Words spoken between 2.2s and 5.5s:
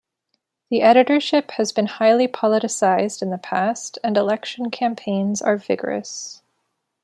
politicised in the past, and election campaigns